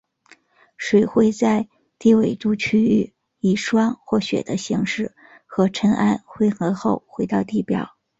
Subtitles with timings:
[0.77, 1.69] 水会在
[1.99, 7.95] 低纬度区域以霜或雪的形式和尘埃混合后回到地表。